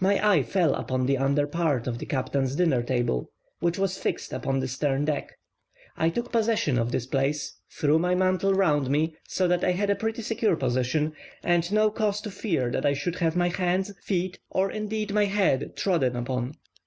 [0.00, 3.30] My eye fell upon the under part of the captain's dinner table,
[3.60, 5.32] which was fixed upon the stern deck;
[5.96, 9.88] I took possession of this place, threw my mantle round me, so that I had
[9.88, 13.94] a pretty secure position, and no cause to fear that I should have my hands,
[14.02, 16.52] feet, or indeed my head trodden upon.